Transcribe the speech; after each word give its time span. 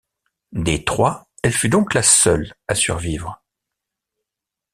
Des 0.53 0.83
trois, 0.83 1.27
elle 1.43 1.51
fut 1.53 1.69
donc 1.69 1.93
la 1.93 2.01
seule 2.01 2.55
à 2.67 2.73
survivre. 2.73 3.43